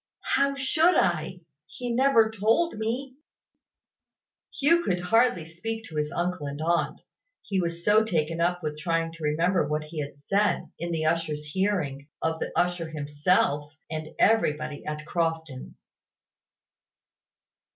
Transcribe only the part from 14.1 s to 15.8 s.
everybody at Crofton.